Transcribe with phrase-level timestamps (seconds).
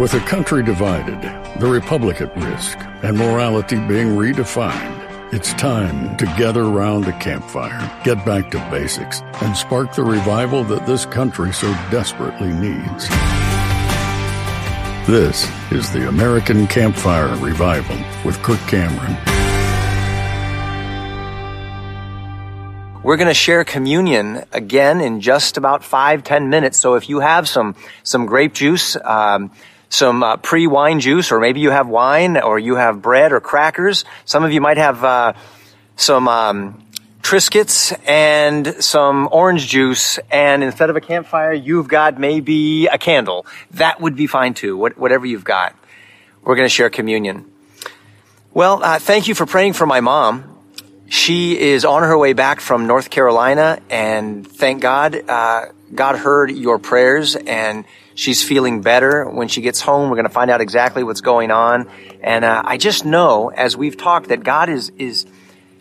[0.00, 1.20] With a country divided,
[1.60, 7.78] the republic at risk, and morality being redefined, it's time to gather around a campfire,
[8.02, 13.10] get back to basics, and spark the revival that this country so desperately needs.
[15.06, 19.18] This is the American Campfire Revival with Kirk Cameron.
[23.04, 26.78] We're going to share communion again in just about five, ten minutes.
[26.78, 29.50] So if you have some, some grape juice, um,
[29.90, 34.06] some uh, pre-wine juice, or maybe you have wine, or you have bread or crackers.
[34.24, 35.32] Some of you might have uh,
[35.96, 36.86] some um,
[37.20, 43.46] Triscuits and some orange juice, and instead of a campfire, you've got maybe a candle.
[43.72, 44.76] That would be fine too.
[44.76, 45.76] What, whatever you've got,
[46.42, 47.50] we're going to share communion.
[48.54, 50.56] Well, uh, thank you for praying for my mom.
[51.08, 56.52] She is on her way back from North Carolina, and thank God, uh, God heard
[56.52, 57.84] your prayers, and
[58.20, 59.28] she's feeling better.
[59.28, 61.88] When she gets home, we're going to find out exactly what's going on.
[62.22, 65.26] And uh, I just know, as we've talked, that God is is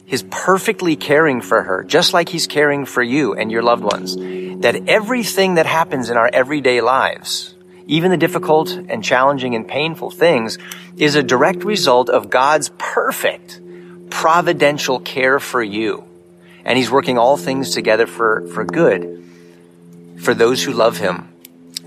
[0.07, 4.15] is perfectly caring for her, just like He's caring for you and your loved ones.
[4.61, 7.53] That everything that happens in our everyday lives,
[7.85, 10.57] even the difficult and challenging and painful things,
[10.97, 13.59] is a direct result of God's perfect
[14.09, 16.05] providential care for you.
[16.65, 19.23] And he's working all things together for, for good
[20.17, 21.29] for those who love him.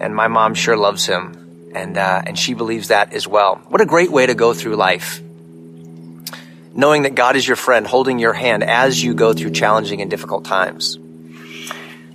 [0.02, 1.70] And my mom sure loves him.
[1.74, 3.56] And, uh, and she believes that as well.
[3.68, 5.22] What a great way to go through life.
[6.74, 10.10] Knowing that God is your friend, holding your hand as you go through challenging and
[10.10, 10.98] difficult times.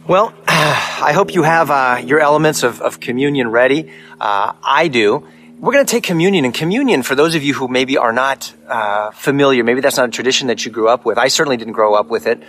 [0.07, 3.91] Well, I hope you have uh, your elements of, of communion ready.
[4.19, 5.27] Uh, I do.
[5.59, 8.53] We're going to take communion, and communion, for those of you who maybe are not
[8.67, 11.17] uh, familiar, maybe that's not a tradition that you grew up with.
[11.17, 12.44] I certainly didn't grow up with it.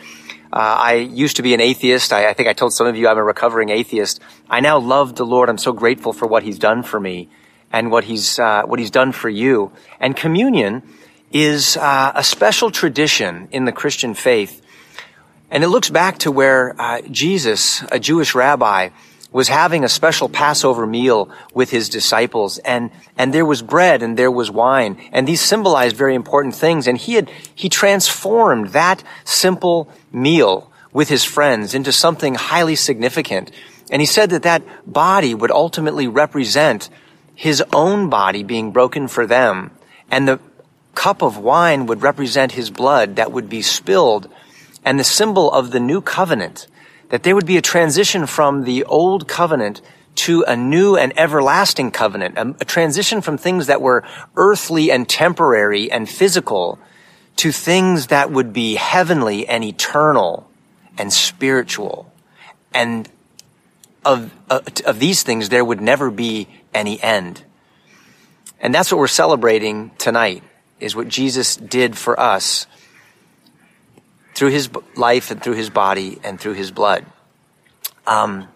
[0.52, 2.12] Uh, I used to be an atheist.
[2.12, 4.20] I, I, think I told some of you I'm a recovering atheist.
[4.48, 5.48] I now love the Lord.
[5.48, 7.28] I'm so grateful for what He's done for me
[7.70, 9.72] and what He's uh, what He's done for you.
[10.00, 10.82] And communion
[11.30, 14.62] is uh, a special tradition in the Christian faith,
[15.50, 18.88] and it looks back to where uh, Jesus, a Jewish rabbi,
[19.30, 24.16] was having a special Passover meal with his disciples and, and there was bread and
[24.16, 29.02] there was wine and these symbolized very important things and he had, he transformed that
[29.24, 33.50] simple meal with his friends into something highly significant.
[33.90, 36.88] And he said that that body would ultimately represent
[37.34, 39.70] his own body being broken for them
[40.10, 40.40] and the
[40.94, 44.28] cup of wine would represent his blood that would be spilled
[44.84, 46.66] and the symbol of the new covenant
[47.08, 49.80] that there would be a transition from the old covenant
[50.14, 54.02] to a new and everlasting covenant, a, a, transition from things that were
[54.36, 56.78] earthly and temporary and physical
[57.36, 60.50] to things that would be heavenly and eternal
[60.98, 62.12] and spiritual.
[62.74, 63.08] And
[64.04, 67.44] of, uh, of these things, there would never be any end.
[68.60, 70.42] And that's what we're celebrating tonight,
[70.80, 72.66] is what Jesus did for us
[74.38, 77.04] through his life and through his body and through his blood.
[78.06, 78.46] Um,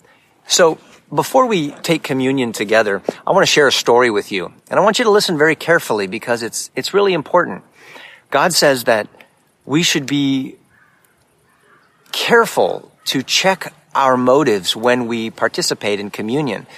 [0.46, 0.78] so
[1.12, 4.52] before we take communion together, I want to share a story with you.
[4.70, 7.64] And I want you to listen very carefully because it's, it's really important.
[8.30, 9.08] God says that
[9.66, 10.54] we should be
[12.12, 16.68] careful to check our motives when we participate in communion.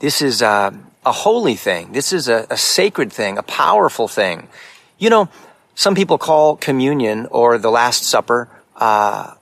[0.00, 1.92] This is a, a holy thing.
[1.92, 4.48] This is a, a sacred thing, a powerful thing.
[4.98, 5.28] You know,
[5.74, 9.34] some people call communion or the Last Supper uh,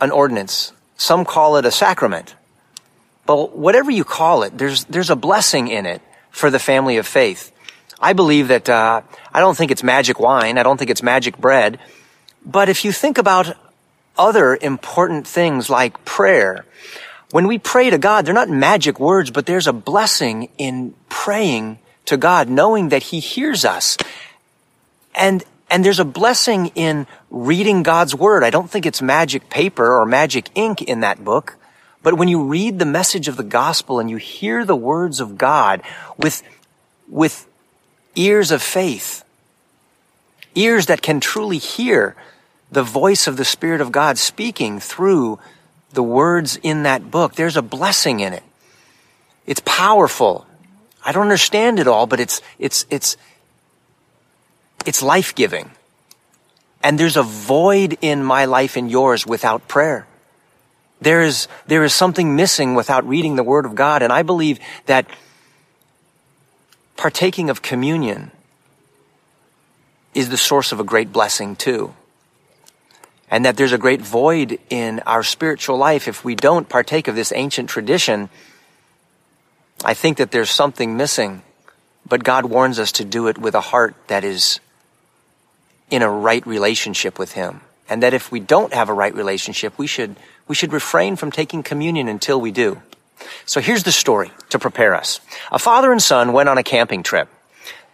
[0.00, 0.72] an ordinance.
[0.96, 2.34] Some call it a sacrament.
[3.24, 7.06] But whatever you call it, there's there's a blessing in it for the family of
[7.06, 7.52] faith.
[8.00, 10.58] I believe that uh, I don't think it's magic wine.
[10.58, 11.78] I don't think it's magic bread.
[12.44, 13.56] But if you think about
[14.18, 16.64] other important things like prayer,
[17.30, 21.78] when we pray to God, they're not magic words, but there's a blessing in praying
[22.06, 23.96] to God, knowing that He hears us.
[25.14, 28.44] And, and there's a blessing in reading God's Word.
[28.44, 31.56] I don't think it's magic paper or magic ink in that book.
[32.02, 35.38] But when you read the message of the gospel and you hear the words of
[35.38, 35.82] God
[36.16, 36.42] with,
[37.08, 37.46] with
[38.16, 39.24] ears of faith,
[40.54, 42.16] ears that can truly hear
[42.72, 45.38] the voice of the Spirit of God speaking through
[45.92, 48.42] the words in that book, there's a blessing in it.
[49.46, 50.46] It's powerful.
[51.04, 53.16] I don't understand it all, but it's, it's, it's,
[54.86, 55.70] it's life giving.
[56.82, 60.06] And there's a void in my life and yours without prayer.
[61.00, 64.02] There is, there is something missing without reading the Word of God.
[64.02, 65.06] And I believe that
[66.96, 68.30] partaking of communion
[70.14, 71.94] is the source of a great blessing too.
[73.28, 77.16] And that there's a great void in our spiritual life if we don't partake of
[77.16, 78.28] this ancient tradition
[79.84, 81.42] I think that there's something missing,
[82.08, 84.60] but God warns us to do it with a heart that is
[85.90, 87.60] in a right relationship with Him.
[87.88, 90.16] And that if we don't have a right relationship, we should,
[90.48, 92.80] we should refrain from taking communion until we do.
[93.44, 95.20] So here's the story to prepare us.
[95.50, 97.28] A father and son went on a camping trip.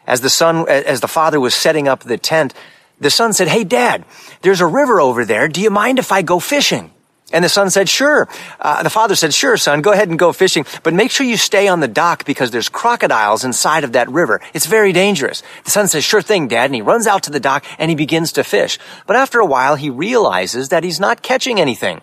[0.06, 2.54] As the son, as the father was setting up the tent,
[3.00, 4.04] the son said, Hey dad,
[4.42, 5.48] there's a river over there.
[5.48, 6.90] Do you mind if I go fishing?
[7.30, 8.26] And the son said, sure.
[8.58, 11.36] Uh, the father said, sure, son, go ahead and go fishing, but make sure you
[11.36, 14.40] stay on the dock because there's crocodiles inside of that river.
[14.54, 15.42] It's very dangerous.
[15.64, 16.66] The son says, sure thing, dad.
[16.66, 18.78] And he runs out to the dock and he begins to fish.
[19.06, 22.00] But after a while, he realizes that he's not catching anything.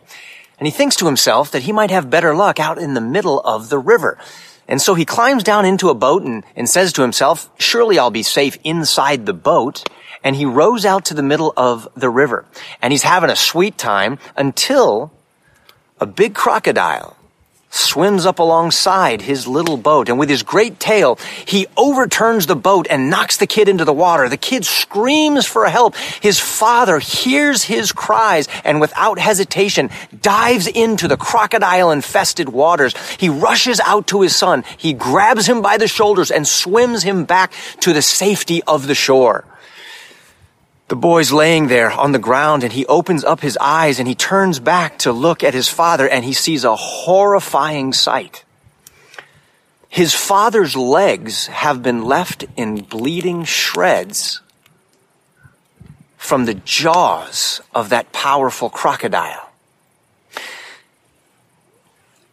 [0.59, 3.39] And he thinks to himself that he might have better luck out in the middle
[3.39, 4.19] of the river.
[4.67, 8.11] And so he climbs down into a boat and, and says to himself, surely I'll
[8.11, 9.83] be safe inside the boat
[10.23, 12.45] and he rows out to the middle of the river.
[12.81, 15.11] And he's having a sweet time until
[15.99, 17.15] a big crocodile
[17.69, 22.87] swims up alongside his little boat and with his great tail, he overturns the boat
[22.89, 24.29] and knocks the kid into the water.
[24.29, 25.95] The kid screams for help.
[25.95, 29.89] His father hears his cries and without hesitation
[30.21, 32.95] dives into the crocodile infested waters.
[33.17, 34.63] He rushes out to his son.
[34.77, 37.51] He grabs him by the shoulders and swims him back
[37.81, 39.43] to the safety of the shore.
[40.87, 44.13] The boy's laying there on the ground and he opens up his eyes and he
[44.13, 48.43] turns back to look at his father and he sees a horrifying sight.
[49.89, 54.41] His father's legs have been left in bleeding shreds
[56.17, 59.49] from the jaws of that powerful crocodile.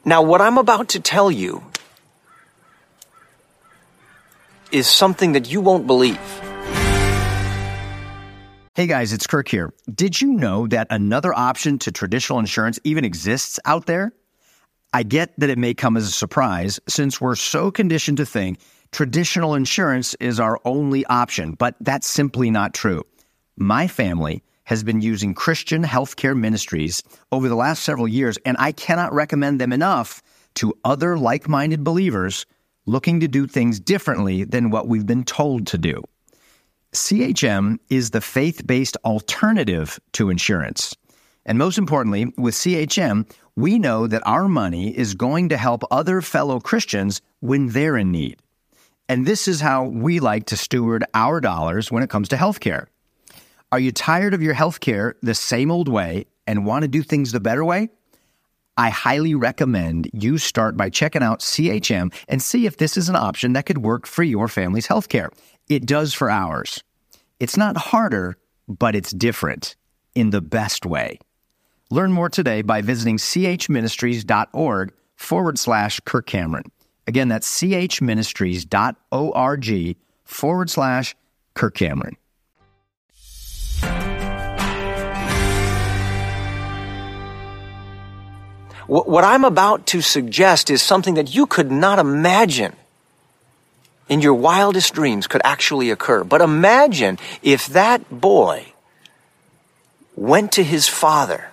[0.04, 1.62] Now, what I'm about to tell you
[4.72, 6.41] is something that you won't believe.
[8.74, 9.74] Hey guys, it's Kirk here.
[9.94, 14.14] Did you know that another option to traditional insurance even exists out there?
[14.94, 18.60] I get that it may come as a surprise since we're so conditioned to think
[18.90, 23.02] traditional insurance is our only option, but that's simply not true.
[23.58, 28.72] My family has been using Christian healthcare ministries over the last several years, and I
[28.72, 30.22] cannot recommend them enough
[30.54, 32.46] to other like minded believers
[32.86, 36.02] looking to do things differently than what we've been told to do.
[36.94, 40.94] CHM is the faith based alternative to insurance.
[41.46, 46.20] And most importantly, with CHM, we know that our money is going to help other
[46.20, 48.40] fellow Christians when they're in need.
[49.08, 52.86] And this is how we like to steward our dollars when it comes to healthcare.
[53.72, 57.32] Are you tired of your healthcare the same old way and want to do things
[57.32, 57.88] the better way?
[58.76, 63.16] I highly recommend you start by checking out CHM and see if this is an
[63.16, 65.28] option that could work for your family's healthcare.
[65.68, 66.82] It does for ours.
[67.38, 68.36] It's not harder,
[68.68, 69.76] but it's different
[70.14, 71.18] in the best way.
[71.90, 76.64] Learn more today by visiting chministries.org forward slash Kirk Cameron.
[77.06, 81.14] Again, that's chministries.org forward slash
[81.54, 82.16] Kirk Cameron.
[88.86, 92.74] What I'm about to suggest is something that you could not imagine
[94.08, 96.24] in your wildest dreams could actually occur.
[96.24, 98.72] But imagine if that boy
[100.16, 101.50] went to his father,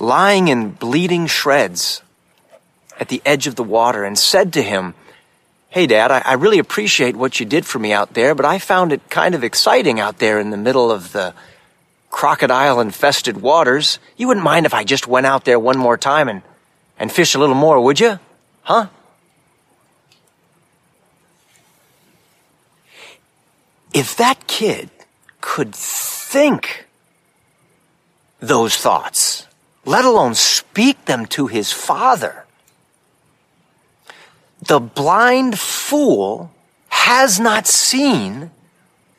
[0.00, 2.02] lying in bleeding shreds
[2.98, 4.94] at the edge of the water, and said to him,
[5.70, 8.58] Hey, Dad, I, I really appreciate what you did for me out there, but I
[8.58, 11.34] found it kind of exciting out there in the middle of the
[12.10, 13.98] crocodile infested waters.
[14.16, 16.42] You wouldn't mind if I just went out there one more time and,
[16.98, 18.18] and fish a little more, would you?
[18.62, 18.88] Huh?
[23.98, 24.90] if that kid
[25.40, 26.86] could think
[28.38, 29.46] those thoughts,
[29.84, 32.44] let alone speak them to his father,
[34.60, 36.52] the blind fool
[36.88, 38.50] has not seen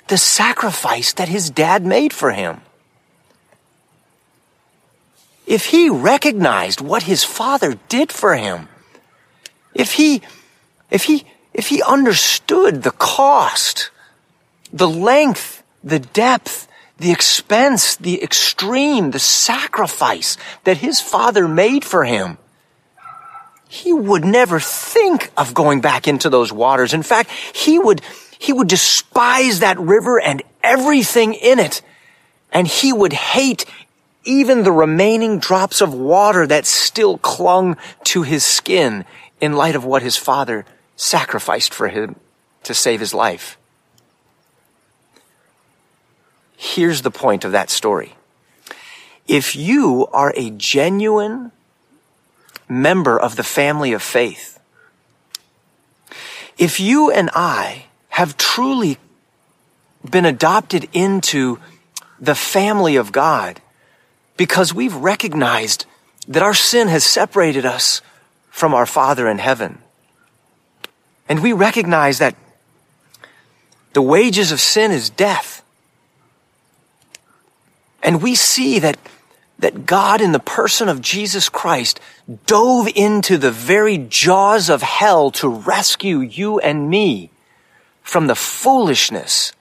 [0.08, 2.62] the sacrifice that his dad made for him.
[5.50, 8.70] If he recognized what his father did for him,
[9.74, 10.22] if he,
[10.90, 13.90] if he, if he understood the cost
[14.72, 22.04] the length, the depth, the expense, the extreme, the sacrifice that his father made for
[22.04, 22.38] him.
[23.68, 26.94] He would never think of going back into those waters.
[26.94, 28.02] In fact, he would,
[28.38, 31.82] he would despise that river and everything in it.
[32.52, 33.66] And he would hate
[34.30, 39.04] even the remaining drops of water that still clung to his skin
[39.42, 42.16] in light of what his father sacrificed for him
[42.62, 43.58] to save his life.
[46.56, 48.16] Here's the point of that story.
[49.28, 51.52] If you are a genuine
[52.68, 54.60] member of the family of faith,
[56.60, 58.98] If you and I have truly
[60.04, 61.58] been adopted into
[62.20, 63.62] the family of God
[64.40, 65.86] because we've recognized
[66.26, 68.02] that our sin has separated us
[68.50, 69.80] from our Father in heaven.
[71.28, 72.38] And we recognize that
[73.92, 75.62] the wages of sin is death.
[78.02, 78.98] And we see that,
[79.60, 82.00] that God in the person of Jesus Christ
[82.46, 87.30] dove into the very jaws of hell to rescue you and me
[88.04, 89.52] from the foolishness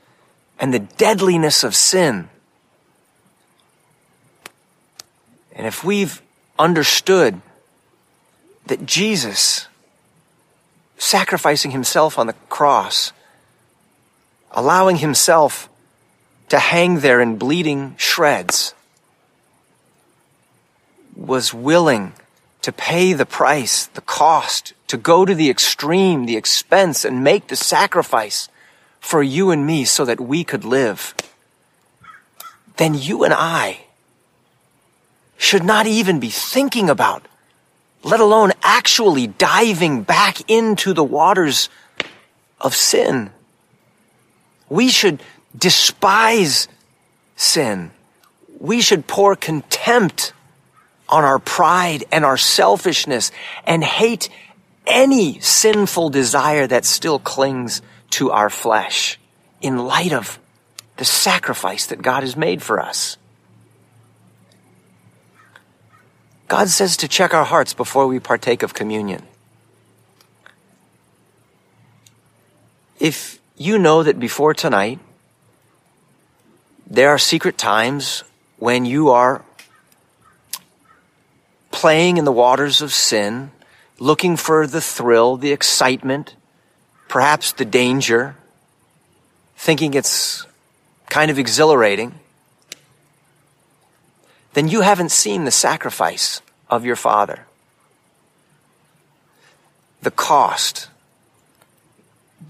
[0.60, 2.28] and the deadliness of sin.
[5.58, 6.22] And if we've
[6.56, 7.42] understood
[8.66, 9.66] that Jesus,
[10.96, 13.12] sacrificing himself on the cross,
[14.52, 15.68] allowing himself
[16.48, 18.72] to hang there in bleeding shreds,
[21.16, 22.12] was willing
[22.62, 27.48] to pay the price, the cost, to go to the extreme, the expense, and make
[27.48, 28.48] the sacrifice
[29.00, 31.16] for you and me so that we could live,
[32.76, 33.87] then you and I
[35.38, 37.26] should not even be thinking about,
[38.02, 41.70] let alone actually diving back into the waters
[42.60, 43.30] of sin.
[44.68, 45.22] We should
[45.56, 46.68] despise
[47.36, 47.92] sin.
[48.58, 50.32] We should pour contempt
[51.08, 53.30] on our pride and our selfishness
[53.64, 54.28] and hate
[54.86, 57.80] any sinful desire that still clings
[58.10, 59.18] to our flesh
[59.60, 60.38] in light of
[60.96, 63.17] the sacrifice that God has made for us.
[66.48, 69.22] God says to check our hearts before we partake of communion.
[72.98, 74.98] If you know that before tonight,
[76.86, 78.24] there are secret times
[78.56, 79.44] when you are
[81.70, 83.50] playing in the waters of sin,
[83.98, 86.34] looking for the thrill, the excitement,
[87.08, 88.36] perhaps the danger,
[89.54, 90.46] thinking it's
[91.10, 92.14] kind of exhilarating,
[94.54, 97.46] then you haven't seen the sacrifice of your Father.
[100.02, 100.88] The cost,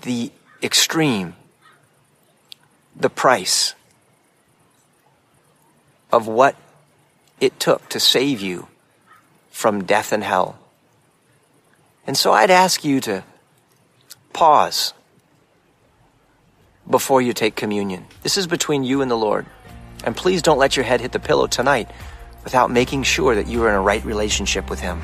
[0.02, 0.30] the
[0.62, 1.34] extreme,
[2.94, 3.74] the price
[6.12, 6.56] of what
[7.40, 8.68] it took to save you
[9.50, 10.58] from death and hell.
[12.06, 13.24] And so I'd ask you to
[14.32, 14.94] pause
[16.88, 18.06] before you take communion.
[18.22, 19.46] This is between you and the Lord.
[20.04, 21.90] And please don't let your head hit the pillow tonight
[22.44, 25.00] without making sure that you are in a right relationship with Him.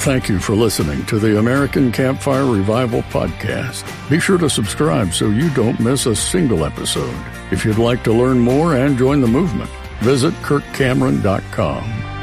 [0.00, 3.84] Thank you for listening to the American Campfire Revival Podcast.
[4.10, 7.14] Be sure to subscribe so you don't miss a single episode.
[7.50, 12.13] If you'd like to learn more and join the movement, visit kirkcameron.com.